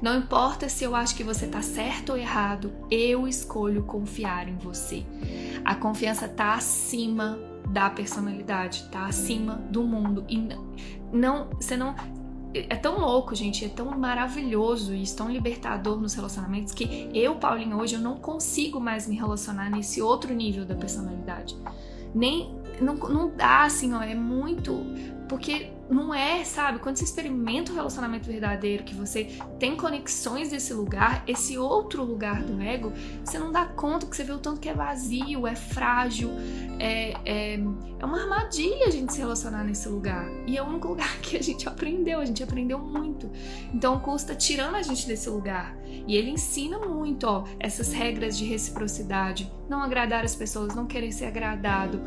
não 0.00 0.18
importa 0.18 0.68
se 0.68 0.84
eu 0.84 0.94
acho 0.94 1.14
que 1.14 1.24
você 1.24 1.46
está 1.46 1.62
certo 1.62 2.10
ou 2.10 2.18
errado, 2.18 2.72
eu 2.90 3.26
escolho 3.26 3.82
confiar 3.84 4.48
em 4.48 4.56
você. 4.56 5.04
A 5.64 5.74
confiança 5.74 6.26
está 6.26 6.54
acima 6.54 7.38
da 7.68 7.90
personalidade, 7.90 8.84
está 8.84 9.06
acima 9.06 9.56
do 9.70 9.82
mundo 9.82 10.24
e 10.28 10.48
não, 11.12 11.48
você 11.50 11.76
não 11.76 11.94
é 12.54 12.76
tão 12.76 12.98
louco, 12.98 13.34
gente, 13.34 13.64
é 13.64 13.68
tão 13.68 13.86
maravilhoso 13.96 14.94
isso, 14.94 15.16
tão 15.16 15.30
libertador 15.30 16.00
nos 16.00 16.14
relacionamentos 16.14 16.72
que 16.72 17.10
eu, 17.12 17.36
Paulinho, 17.36 17.78
hoje 17.78 17.96
eu 17.96 18.00
não 18.00 18.16
consigo 18.16 18.80
mais 18.80 19.06
me 19.06 19.16
relacionar 19.16 19.70
nesse 19.70 20.00
outro 20.00 20.34
nível 20.34 20.64
da 20.64 20.74
personalidade. 20.74 21.56
Nem 22.14 22.56
não, 22.80 22.94
não 22.94 23.28
dá 23.28 23.64
assim, 23.64 23.92
ó, 23.92 24.02
é 24.02 24.14
muito 24.14 24.82
porque 25.28 25.70
não 25.90 26.14
é, 26.14 26.44
sabe? 26.44 26.78
Quando 26.78 26.96
você 26.96 27.04
experimenta 27.04 27.72
um 27.72 27.74
relacionamento 27.74 28.26
verdadeiro, 28.26 28.84
que 28.84 28.94
você 28.94 29.28
tem 29.58 29.76
conexões 29.76 30.50
desse 30.50 30.74
lugar, 30.74 31.22
esse 31.26 31.56
outro 31.56 32.04
lugar 32.04 32.42
do 32.42 32.60
ego, 32.60 32.92
você 33.24 33.38
não 33.38 33.50
dá 33.50 33.64
conta 33.64 34.06
que 34.06 34.14
você 34.14 34.24
vê 34.24 34.32
o 34.32 34.38
tanto 34.38 34.60
que 34.60 34.68
é 34.68 34.74
vazio, 34.74 35.46
é 35.46 35.54
frágil, 35.54 36.30
é, 36.78 37.14
é, 37.24 37.54
é 37.54 38.04
uma 38.04 38.20
armadilha 38.20 38.86
a 38.86 38.90
gente 38.90 39.12
se 39.12 39.18
relacionar 39.18 39.64
nesse 39.64 39.88
lugar. 39.88 40.28
E 40.46 40.56
é 40.58 40.62
o 40.62 40.66
único 40.66 40.88
lugar 40.88 41.16
que 41.20 41.36
a 41.36 41.42
gente 41.42 41.66
aprendeu, 41.68 42.20
a 42.20 42.24
gente 42.24 42.42
aprendeu 42.42 42.78
muito. 42.78 43.30
Então 43.72 43.96
o 43.96 44.00
curso 44.00 44.26
tá 44.26 44.34
tirando 44.34 44.74
a 44.74 44.82
gente 44.82 45.06
desse 45.06 45.30
lugar. 45.30 45.76
E 46.06 46.16
ele 46.16 46.30
ensina 46.30 46.78
muito, 46.78 47.24
ó, 47.24 47.44
essas 47.58 47.92
regras 47.92 48.36
de 48.36 48.44
reciprocidade, 48.44 49.50
não 49.68 49.82
agradar 49.82 50.24
as 50.24 50.34
pessoas, 50.34 50.74
não 50.74 50.86
querer 50.86 51.12
ser 51.12 51.26
agradado, 51.26 52.02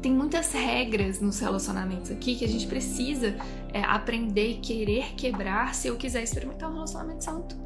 tem 0.00 0.12
muitas 0.12 0.52
regras 0.52 1.20
nos 1.20 1.40
relacionamentos 1.40 2.10
aqui 2.10 2.36
que 2.36 2.44
a 2.44 2.48
gente 2.48 2.66
precisa 2.66 3.36
é, 3.72 3.82
aprender 3.82 4.52
e 4.52 4.58
querer 4.58 5.14
quebrar 5.14 5.74
se 5.74 5.88
eu 5.88 5.96
quiser 5.96 6.22
experimentar 6.22 6.70
um 6.70 6.74
relacionamento 6.74 7.24
santo. 7.24 7.56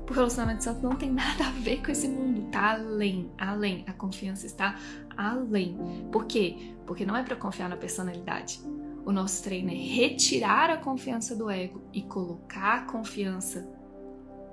Porque 0.00 0.12
o 0.12 0.16
relacionamento 0.16 0.64
santo 0.64 0.82
não 0.82 0.96
tem 0.96 1.10
nada 1.12 1.46
a 1.46 1.50
ver 1.50 1.82
com 1.82 1.90
esse 1.90 2.08
mundo, 2.08 2.50
tá 2.50 2.72
além, 2.72 3.30
além. 3.36 3.84
A 3.86 3.92
confiança 3.92 4.46
está 4.46 4.78
além. 5.16 5.76
Por 6.10 6.24
quê? 6.24 6.74
Porque 6.86 7.04
não 7.04 7.16
é 7.16 7.22
para 7.22 7.36
confiar 7.36 7.68
na 7.68 7.76
personalidade. 7.76 8.60
O 9.04 9.12
nosso 9.12 9.42
treino 9.42 9.70
é 9.70 9.74
retirar 9.74 10.70
a 10.70 10.76
confiança 10.78 11.36
do 11.36 11.50
ego 11.50 11.82
e 11.92 12.02
colocar 12.02 12.74
a 12.74 12.80
confiança 12.82 13.68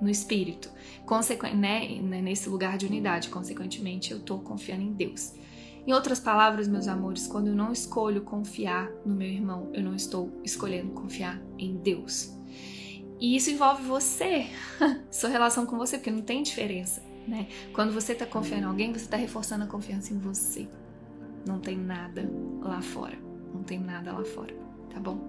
no 0.00 0.10
espírito. 0.10 0.70
Consequ 1.06 1.46
né, 1.46 1.98
nesse 2.00 2.48
lugar 2.48 2.76
de 2.76 2.86
unidade. 2.86 3.30
Consequentemente, 3.30 4.12
eu 4.12 4.18
estou 4.18 4.40
confiando 4.40 4.82
em 4.82 4.92
Deus. 4.92 5.34
Em 5.86 5.92
outras 5.92 6.18
palavras, 6.18 6.66
meus 6.66 6.88
amores, 6.88 7.28
quando 7.28 7.46
eu 7.46 7.54
não 7.54 7.72
escolho 7.72 8.22
confiar 8.22 8.90
no 9.04 9.14
meu 9.14 9.28
irmão, 9.28 9.70
eu 9.72 9.84
não 9.84 9.94
estou 9.94 10.32
escolhendo 10.42 10.90
confiar 10.90 11.40
em 11.56 11.76
Deus. 11.76 12.36
E 13.20 13.36
isso 13.36 13.50
envolve 13.50 13.84
você, 13.84 14.46
sua 15.10 15.30
relação 15.30 15.64
com 15.64 15.78
você, 15.78 15.96
porque 15.96 16.10
não 16.10 16.22
tem 16.22 16.42
diferença, 16.42 17.00
né? 17.26 17.46
Quando 17.72 17.92
você 17.92 18.12
está 18.12 18.26
confiando 18.26 18.64
em 18.64 18.66
alguém, 18.66 18.92
você 18.92 19.04
está 19.04 19.16
reforçando 19.16 19.64
a 19.64 19.68
confiança 19.68 20.12
em 20.12 20.18
você. 20.18 20.68
Não 21.46 21.60
tem 21.60 21.78
nada 21.78 22.28
lá 22.60 22.82
fora. 22.82 23.16
Não 23.54 23.62
tem 23.62 23.78
nada 23.78 24.12
lá 24.12 24.24
fora, 24.24 24.52
tá 24.96 25.00
bom? 25.00 25.20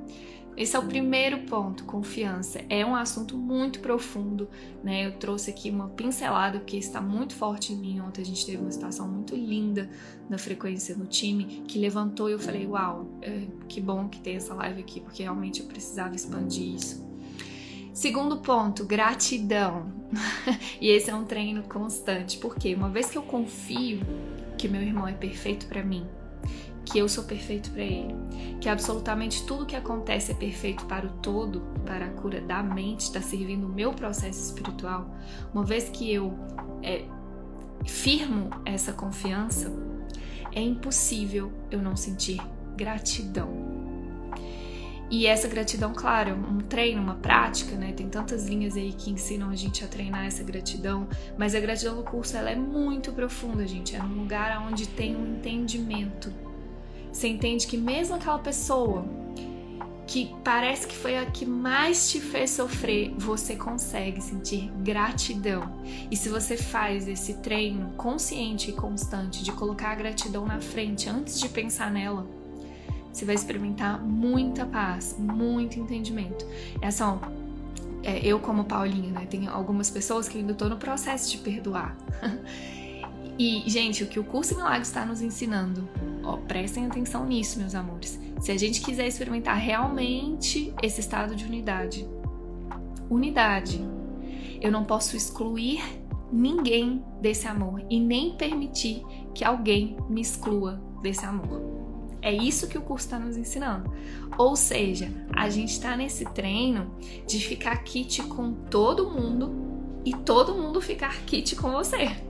Esse 0.56 0.76
é 0.76 0.80
o 0.80 0.88
primeiro 0.88 1.40
ponto, 1.42 1.84
confiança. 1.84 2.62
É 2.68 2.84
um 2.84 2.96
assunto 2.96 3.38
muito 3.38 3.80
profundo, 3.80 4.50
né? 4.84 5.06
Eu 5.06 5.12
trouxe 5.12 5.52
aqui 5.52 5.70
uma 5.70 5.90
pincelada 5.90 6.60
que 6.60 6.78
está 6.78 7.00
muito 7.00 7.36
forte 7.36 7.74
em 7.74 7.76
mim. 7.76 8.00
Ontem 8.00 8.22
a 8.24 8.26
gente 8.26 8.44
teve 8.44 8.58
uma 8.58 8.72
situação 8.72 9.08
muito 9.08 9.36
linda 9.36 9.88
na 10.28 10.38
frequência 10.40 10.96
no 10.96 11.06
time 11.06 11.64
que 11.68 11.78
levantou 11.78 12.28
e 12.28 12.32
eu 12.32 12.40
falei: 12.40 12.66
Uau, 12.66 13.08
é, 13.22 13.46
que 13.68 13.80
bom 13.80 14.08
que 14.08 14.20
tem 14.20 14.38
essa 14.38 14.56
live 14.56 14.82
aqui, 14.82 15.00
porque 15.00 15.22
realmente 15.22 15.60
eu 15.60 15.68
precisava 15.68 16.16
expandir 16.16 16.74
isso. 16.74 17.06
Segundo 17.94 18.38
ponto, 18.38 18.84
gratidão. 18.84 19.92
e 20.82 20.90
esse 20.90 21.12
é 21.12 21.16
um 21.16 21.26
treino 21.26 21.64
constante, 21.64 22.40
porque 22.40 22.74
uma 22.74 22.90
vez 22.90 23.12
que 23.12 23.18
eu 23.18 23.24
confio 23.24 24.00
que 24.58 24.68
meu 24.68 24.82
irmão 24.82 25.08
é 25.08 25.14
perfeito 25.14 25.68
para 25.68 25.84
mim, 25.84 26.08
que 26.88 26.98
eu 26.98 27.10
sou 27.10 27.26
perfeito 27.26 27.70
para 27.72 27.84
ele, 27.84 28.16
que 28.62 28.70
absolutamente 28.70 29.46
tudo 29.46 29.66
que 29.66 29.76
acontece 29.76 30.32
é 30.32 30.36
perfeito 30.36 30.86
para 30.86 31.06
o 31.06 31.10
todo, 31.22 31.62
para 31.86 32.06
a 32.06 32.10
cura 32.10 32.40
da 32.40 32.64
mente, 32.64 33.02
está 33.02 33.22
servindo 33.22 33.68
o 33.68 33.70
meu 33.70 33.94
processo 33.94 34.42
espiritual, 34.42 35.14
uma 35.54 35.66
vez 35.66 35.90
que 35.90 36.12
eu 36.12 36.34
é, 36.82 37.04
firmo 37.86 38.50
essa 38.66 38.94
confiança, 38.94 39.72
é 40.54 40.62
impossível 40.62 41.52
eu 41.70 41.82
não 41.82 41.96
sentir 41.96 42.42
gratidão. 42.78 43.76
E 45.10 45.26
essa 45.26 45.48
gratidão, 45.48 45.94
claro, 45.94 46.36
um 46.36 46.58
treino, 46.58 47.02
uma 47.02 47.16
prática, 47.16 47.78
né? 47.78 47.94
Tem 47.94 48.10
tantas 48.10 48.46
linhas 48.46 48.76
aí 48.76 48.92
que 48.92 49.10
ensinam 49.10 49.50
a 49.50 49.56
gente 49.56 49.84
a 49.84 49.88
treinar 49.88 50.26
essa 50.26 50.44
gratidão, 50.44 51.08
mas 51.38 51.56
a 51.56 51.62
gratidão 51.62 51.96
no 51.96 52.04
curso 52.04 52.36
ela 52.36 52.50
é 52.50 52.56
muito 52.56 53.14
profunda, 53.14 53.66
gente. 53.66 53.96
É 53.96 54.00
num 54.00 54.24
lugar 54.24 54.68
onde 54.68 54.86
tem 54.86 55.16
um 55.16 55.38
entendimento 55.38 56.30
você 57.18 57.30
entende 57.30 57.66
que 57.66 57.78
mesmo 57.78 58.14
aquela 58.14 58.38
pessoa 58.38 59.04
que 60.06 60.34
parece 60.44 60.86
que 60.86 60.96
foi 60.96 61.18
a 61.18 61.26
que 61.26 61.48
mais 61.48 62.12
te 62.12 62.22
fez 62.22 62.52
sofrer, 62.52 63.12
você 63.18 63.56
consegue 63.56 64.22
sentir 64.22 64.72
gratidão. 64.84 65.84
E 66.12 66.16
se 66.16 66.30
você 66.30 66.56
faz 66.56 67.08
esse 67.08 67.34
treino 67.36 67.90
consciente 67.98 68.70
e 68.70 68.74
constante 68.74 69.44
de 69.44 69.52
colocar 69.52 69.90
a 69.90 69.96
gratidão 69.96 70.46
na 70.46 70.62
frente 70.62 71.10
antes 71.10 71.40
de 71.40 71.50
pensar 71.50 71.90
nela, 71.90 72.26
você 73.12 73.26
vai 73.26 73.34
experimentar 73.34 74.00
muita 74.00 74.64
paz, 74.64 75.16
muito 75.18 75.80
entendimento. 75.80 76.46
É 76.84 76.92
só 76.92 77.20
é, 78.04 78.20
eu 78.20 78.40
como 78.40 78.64
Paulinha, 78.64 79.12
né? 79.12 79.26
Tem 79.28 79.48
algumas 79.48 79.90
pessoas 79.90 80.30
que 80.30 80.38
ainda 80.38 80.52
estou 80.52 80.70
no 80.70 80.78
processo 80.78 81.32
de 81.32 81.40
perdoar. 81.40 81.98
e, 83.40 83.64
gente, 83.66 84.04
o 84.04 84.08
que 84.08 84.20
o 84.20 84.24
curso 84.24 84.56
Milagres 84.56 84.88
está 84.88 85.04
nos 85.04 85.20
ensinando 85.20 85.90
Ó, 86.28 86.36
prestem 86.36 86.86
atenção 86.86 87.26
nisso, 87.26 87.58
meus 87.58 87.74
amores. 87.74 88.20
Se 88.42 88.52
a 88.52 88.58
gente 88.58 88.82
quiser 88.82 89.08
experimentar 89.08 89.56
realmente 89.56 90.74
esse 90.84 91.00
estado 91.00 91.34
de 91.34 91.46
unidade, 91.46 92.06
unidade, 93.10 93.80
eu 94.60 94.70
não 94.70 94.84
posso 94.84 95.16
excluir 95.16 95.82
ninguém 96.30 97.02
desse 97.22 97.48
amor 97.48 97.82
e 97.90 97.98
nem 97.98 98.36
permitir 98.36 99.06
que 99.34 99.46
alguém 99.46 99.96
me 100.10 100.20
exclua 100.20 100.82
desse 101.02 101.26
amor. 101.26 101.62
É 102.22 102.34
isso 102.34 102.68
que 102.68 102.78
o 102.78 102.82
curso 102.82 103.06
está 103.06 103.18
nos 103.18 103.38
ensinando. 103.38 103.90
Ou 104.38 104.54
seja, 104.58 105.10
a 105.34 105.50
gente 105.50 105.72
está 105.72 105.96
nesse 105.96 106.26
treino 106.26 106.92
de 107.26 107.40
ficar 107.40 107.78
kit 107.84 108.22
com 108.24 108.52
todo 108.52 109.10
mundo 109.10 109.56
e 110.04 110.14
todo 110.14 110.54
mundo 110.54 110.82
ficar 110.82 111.22
kit 111.22 111.56
com 111.56 111.72
você. 111.72 112.27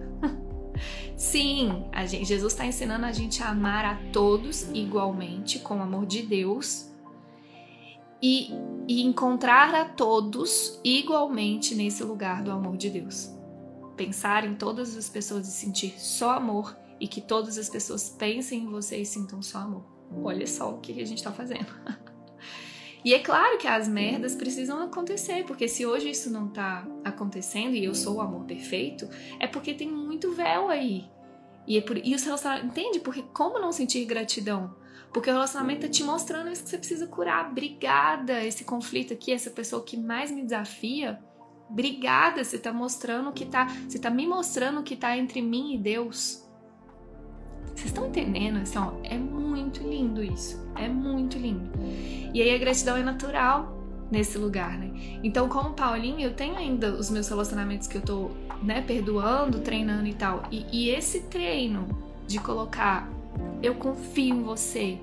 Sim, 1.16 1.86
gente, 2.08 2.26
Jesus 2.26 2.54
está 2.54 2.66
ensinando 2.66 3.06
a 3.06 3.12
gente 3.12 3.42
a 3.42 3.50
amar 3.50 3.86
a 3.86 3.96
todos 4.12 4.70
igualmente, 4.74 5.60
com 5.60 5.78
o 5.78 5.82
amor 5.82 6.06
de 6.06 6.22
Deus, 6.22 6.92
e, 8.22 8.52
e 8.88 9.04
encontrar 9.04 9.74
a 9.76 9.86
todos 9.86 10.80
igualmente 10.84 11.76
nesse 11.76 12.04
lugar 12.04 12.44
do 12.44 12.52
amor 12.52 12.78
de 12.78 12.90
Deus. 12.90 13.32
Pensar 13.96 14.46
em 14.46 14.56
todas 14.56 14.96
as 14.96 15.10
pessoas 15.10 15.48
e 15.48 15.52
sentir 15.52 16.00
só 16.00 16.32
amor 16.32 16.78
e 17.00 17.08
que 17.08 17.22
todas 17.22 17.58
as 17.58 17.70
pessoas 17.70 18.10
pensem 18.10 18.64
em 18.64 18.70
você 18.70 18.98
e 18.98 19.06
sintam 19.06 19.42
só 19.42 19.60
amor. 19.60 19.84
Olha 20.24 20.48
só 20.48 20.72
o 20.74 20.80
que 20.80 20.92
a 20.94 21.06
gente 21.06 21.18
está 21.18 21.32
fazendo. 21.32 21.68
e 23.04 23.14
é 23.14 23.20
claro 23.20 23.58
que 23.58 23.68
as 23.68 23.88
merdas 23.88 24.36
precisam 24.36 24.82
acontecer, 24.82 25.46
porque 25.46 25.68
se 25.68 25.86
hoje 25.86 26.10
isso 26.10 26.30
não 26.30 26.48
está 26.48 26.86
acontecendo 27.04 27.76
e 27.76 27.84
eu 27.84 27.94
sou 27.94 28.16
o 28.16 28.22
amor 28.22 28.46
perfeito, 28.46 29.08
é 29.40 29.48
porque 29.48 29.74
tem 29.74 29.90
muito 29.90 30.32
véu 30.34 30.70
aí. 30.70 31.06
E, 31.68 31.78
é 31.78 31.82
por, 31.82 31.98
e 31.98 32.16
o 32.16 32.20
relacionamento, 32.20 32.68
entende? 32.68 33.00
Porque 33.00 33.24
como 33.34 33.60
não 33.60 33.72
sentir 33.72 34.06
gratidão? 34.06 34.76
Porque 35.14 35.30
o 35.30 35.34
relacionamento 35.34 35.82
tá 35.82 35.90
te 35.90 36.04
mostrando 36.04 36.52
isso 36.52 36.64
que 36.64 36.70
você 36.70 36.78
precisa 36.78 37.08
curar. 37.08 37.50
Obrigada, 37.50 38.44
esse 38.44 38.64
conflito 38.64 39.14
aqui, 39.14 39.32
essa 39.32 39.50
pessoa 39.50 39.84
que 39.84 39.98
mais 39.98 40.32
me 40.32 40.44
desafia. 40.44 41.20
Obrigada, 41.70 42.44
você 42.44 42.58
tá 42.58 42.72
mostrando 42.72 43.32
que 43.32 43.46
tá. 43.46 43.68
Você 43.88 44.00
tá 44.00 44.10
me 44.10 44.26
mostrando 44.26 44.80
o 44.80 44.84
que 44.84 44.96
tá 44.96 45.18
entre 45.18 45.42
mim 45.42 45.76
e 45.76 45.78
Deus. 45.78 46.47
Vocês 47.78 47.92
estão 47.92 48.08
entendendo? 48.08 48.58
Assim, 48.58 48.80
ó, 48.80 48.94
é 49.04 49.20
muito 49.20 49.84
lindo 49.84 50.24
isso. 50.24 50.68
É 50.76 50.88
muito 50.88 51.38
lindo. 51.38 51.70
E 52.34 52.42
aí 52.42 52.56
a 52.56 52.58
gratidão 52.58 52.98
é 52.98 53.04
natural 53.04 53.78
nesse 54.10 54.36
lugar, 54.36 54.80
né? 54.80 54.90
Então, 55.24 55.48
como 55.48 55.74
Paulinho, 55.74 56.22
eu 56.22 56.34
tenho 56.34 56.56
ainda 56.56 56.92
os 56.94 57.12
meus 57.12 57.28
relacionamentos 57.28 57.88
que 57.88 57.98
eu 57.98 58.02
tô, 58.02 58.32
né, 58.64 58.82
perdoando, 58.82 59.60
treinando 59.60 60.08
e 60.08 60.14
tal. 60.16 60.44
E, 60.52 60.66
e 60.72 60.90
esse 60.90 61.22
treino 61.22 61.88
de 62.26 62.40
colocar, 62.40 63.08
eu 63.62 63.76
confio 63.76 64.34
em 64.34 64.42
você, 64.42 64.98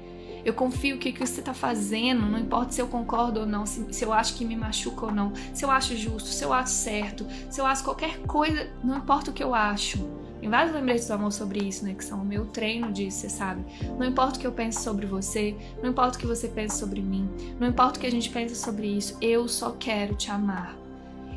eu 0.44 0.52
confio 0.52 0.98
que 0.98 1.10
o 1.10 1.12
que 1.12 1.24
você 1.24 1.40
tá 1.40 1.54
fazendo, 1.54 2.26
não 2.26 2.38
importa 2.40 2.72
se 2.72 2.82
eu 2.82 2.88
concordo 2.88 3.40
ou 3.40 3.46
não, 3.46 3.64
se, 3.64 3.86
se, 3.94 4.04
eu 4.04 4.12
acho 4.12 4.34
que 4.34 4.44
me 4.44 4.56
machuca 4.56 5.06
ou 5.06 5.12
não, 5.12 5.32
se 5.54 5.64
eu 5.64 5.70
acho 5.70 5.96
justo, 5.96 6.28
se 6.28 6.44
eu 6.44 6.52
acho 6.52 6.72
certo, 6.72 7.24
se 7.48 7.60
eu 7.60 7.66
acho 7.66 7.84
qualquer 7.84 8.18
coisa, 8.22 8.68
não 8.82 8.98
importa 8.98 9.30
o 9.30 9.34
que 9.34 9.44
eu 9.44 9.54
acho. 9.54 10.23
Tem 10.44 10.50
vários 10.50 10.74
lembretes 10.74 11.06
do 11.06 11.14
amor 11.14 11.32
sobre 11.32 11.66
isso, 11.66 11.86
né? 11.86 11.94
Que 11.94 12.04
são 12.04 12.20
o 12.20 12.24
meu 12.24 12.44
treino 12.44 12.92
disso, 12.92 13.20
você 13.20 13.30
sabe? 13.30 13.64
Não 13.98 14.04
importa 14.04 14.36
o 14.36 14.38
que 14.38 14.46
eu 14.46 14.52
pense 14.52 14.84
sobre 14.84 15.06
você, 15.06 15.56
não 15.82 15.88
importa 15.88 16.18
o 16.18 16.20
que 16.20 16.26
você 16.26 16.48
pense 16.48 16.78
sobre 16.78 17.00
mim, 17.00 17.26
não 17.58 17.66
importa 17.66 17.96
o 17.96 18.00
que 18.02 18.06
a 18.06 18.10
gente 18.10 18.28
pensa 18.28 18.54
sobre 18.54 18.86
isso, 18.86 19.16
eu 19.22 19.48
só 19.48 19.70
quero 19.70 20.14
te 20.14 20.30
amar. 20.30 20.76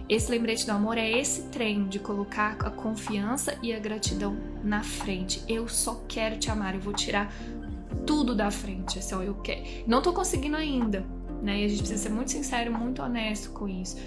Esse 0.09 0.29
lembrete 0.29 0.65
do 0.65 0.73
amor 0.73 0.97
é 0.97 1.09
esse 1.09 1.43
treino 1.43 1.87
de 1.87 1.99
colocar 1.99 2.57
a 2.59 2.69
confiança 2.69 3.57
e 3.63 3.71
a 3.71 3.79
gratidão 3.79 4.35
na 4.61 4.83
frente. 4.83 5.41
Eu 5.47 5.69
só 5.69 6.03
quero 6.05 6.37
te 6.37 6.51
amar, 6.51 6.75
eu 6.75 6.81
vou 6.81 6.91
tirar 6.91 7.33
tudo 8.05 8.35
da 8.35 8.51
frente. 8.51 8.99
Assim, 8.99 9.15
eu 9.23 9.35
quero. 9.35 9.63
Não 9.87 10.01
tô 10.01 10.11
conseguindo 10.11 10.57
ainda, 10.57 11.05
né? 11.41 11.61
E 11.61 11.65
a 11.65 11.67
gente 11.67 11.79
precisa 11.79 12.03
ser 12.03 12.09
muito 12.09 12.31
sincero, 12.31 12.71
muito 12.71 13.01
honesto 13.01 13.51
com 13.51 13.67
isso. 13.67 13.97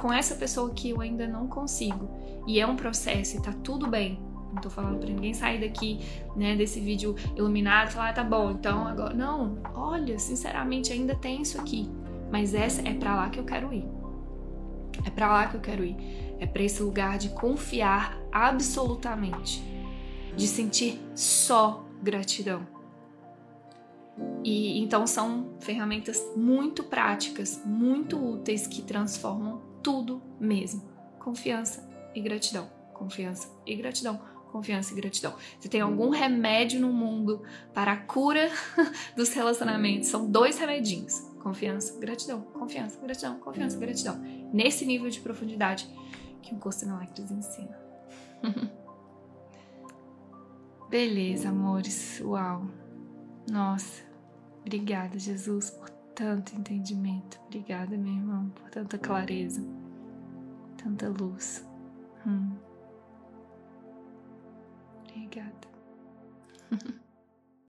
Com 0.00 0.12
essa 0.12 0.34
pessoa 0.34 0.70
que 0.70 0.90
eu 0.90 1.00
ainda 1.00 1.26
não 1.26 1.46
consigo. 1.46 2.08
E 2.46 2.60
é 2.60 2.66
um 2.66 2.76
processo 2.76 3.36
e 3.36 3.42
tá 3.42 3.52
tudo 3.64 3.86
bem. 3.86 4.20
Não 4.52 4.60
tô 4.62 4.70
falando 4.70 4.98
pra 4.98 5.08
ninguém 5.08 5.34
sair 5.34 5.60
daqui, 5.60 6.00
né, 6.34 6.56
desse 6.56 6.80
vídeo 6.80 7.14
iluminado 7.34 7.88
e 7.88 7.92
falar, 7.92 8.10
ah, 8.10 8.12
tá 8.12 8.24
bom, 8.24 8.52
então 8.52 8.86
agora. 8.86 9.12
Não, 9.12 9.58
olha, 9.74 10.18
sinceramente 10.18 10.92
ainda 10.92 11.14
tem 11.14 11.42
isso 11.42 11.60
aqui. 11.60 11.90
Mas 12.30 12.54
essa 12.54 12.80
é 12.86 12.94
para 12.94 13.14
lá 13.14 13.28
que 13.28 13.38
eu 13.38 13.44
quero 13.44 13.72
ir. 13.72 13.84
É 15.04 15.10
para 15.10 15.28
lá 15.28 15.46
que 15.46 15.56
eu 15.56 15.60
quero 15.60 15.84
ir. 15.84 15.96
É 16.38 16.46
para 16.46 16.62
esse 16.62 16.82
lugar 16.82 17.18
de 17.18 17.30
confiar 17.30 18.18
absolutamente, 18.32 19.62
de 20.36 20.46
sentir 20.46 21.00
só 21.14 21.86
gratidão. 22.02 22.66
E 24.44 24.78
então 24.78 25.06
são 25.06 25.56
ferramentas 25.60 26.22
muito 26.36 26.84
práticas, 26.84 27.60
muito 27.64 28.16
úteis 28.16 28.66
que 28.66 28.82
transformam 28.82 29.60
tudo 29.82 30.22
mesmo. 30.40 30.88
Confiança 31.18 31.88
e 32.14 32.20
gratidão. 32.20 32.70
Confiança 32.94 33.48
e 33.66 33.74
gratidão. 33.74 34.20
Confiança 34.50 34.92
e 34.92 34.96
gratidão. 34.96 35.34
Se 35.60 35.68
tem 35.68 35.80
algum 35.80 36.08
remédio 36.08 36.80
no 36.80 36.92
mundo 36.92 37.42
para 37.74 37.92
a 37.92 37.96
cura 37.96 38.50
dos 39.16 39.32
relacionamentos, 39.34 40.08
são 40.08 40.30
dois 40.30 40.58
remedinhos: 40.58 41.20
confiança, 41.42 41.98
gratidão, 41.98 42.40
confiança, 42.40 42.98
gratidão, 43.00 43.38
confiança, 43.38 43.76
gratidão. 43.76 44.18
Nesse 44.52 44.86
nível 44.86 45.10
de 45.10 45.20
profundidade 45.20 45.86
que 46.40 46.54
o 46.54 46.58
curso 46.58 46.86
Milagres 46.86 47.30
ensina. 47.30 47.76
Beleza, 50.88 51.48
amores. 51.48 52.20
Uau. 52.20 52.70
Nossa. 53.50 54.05
Obrigada, 54.66 55.16
Jesus, 55.16 55.70
por 55.70 55.88
tanto 56.12 56.52
entendimento. 56.56 57.40
Obrigada, 57.46 57.96
meu 57.96 58.12
irmão, 58.12 58.50
por 58.50 58.68
tanta 58.68 58.98
clareza, 58.98 59.62
tanta 60.76 61.08
luz. 61.08 61.64
Hum. 62.26 62.50
Obrigada. 65.04 65.68